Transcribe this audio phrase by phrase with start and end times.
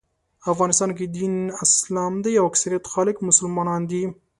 [0.51, 4.03] افغانستان کې دین اسلام دی او اکثریت خلک مسلمانان دي.